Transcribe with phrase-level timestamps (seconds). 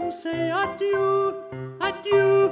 [0.00, 1.34] adieu,
[1.80, 2.50] adieu,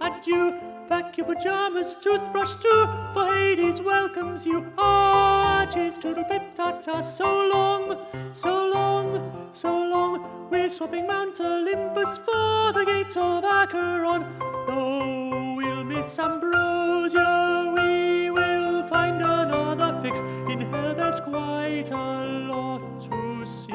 [0.00, 0.54] adieu.
[0.88, 4.70] Pack your pajamas, toothbrush too, for Hades welcomes you.
[4.76, 7.96] Ah, Arches, toodle pip tata, so long,
[8.32, 10.48] so long, so long.
[10.50, 14.26] We're swapping Mount Olympus for the gates of Acheron.
[14.66, 20.20] Though we'll miss Ambrosia, we will find another fix.
[20.50, 23.73] In hell, there's quite a lot to see.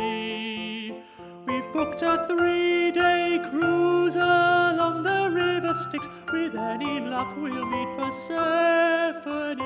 [1.73, 6.07] Booked a three day cruise along the river Styx.
[6.31, 9.59] With any luck, we'll meet Persephone.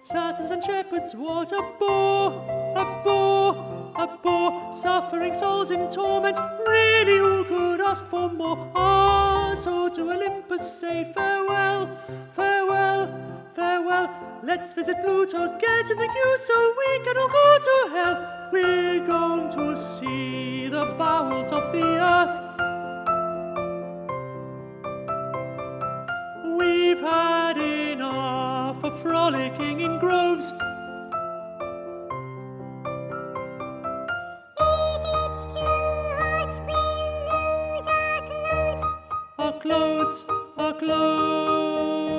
[0.00, 2.32] Satyrs and shepherds, what a bore,
[2.76, 3.54] a bore,
[3.96, 4.72] a bore.
[4.72, 8.70] Suffering souls in torment, really, who could ask for more?
[8.74, 11.88] Ah, so to Olympus say farewell,
[12.32, 13.08] farewell,
[13.54, 14.08] farewell.
[14.42, 18.48] Let's visit Pluto, get in the queue so we can all go to hell.
[18.52, 22.36] We're going to see the bowels of the earth.
[26.58, 30.52] We've had enough of frolicking in groves.
[39.58, 40.24] Our clothes,
[40.56, 42.14] our clothes.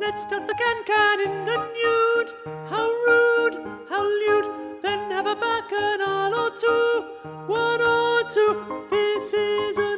[0.00, 2.32] Let's dance the can-can in the nude.
[2.70, 3.56] How rude,
[3.88, 4.46] how lewd.
[4.80, 7.06] Then have a bacchanal or two,
[7.48, 8.86] one or two.
[8.88, 9.97] This isn't